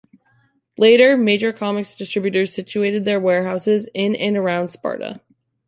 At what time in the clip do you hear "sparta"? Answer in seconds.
4.69-5.21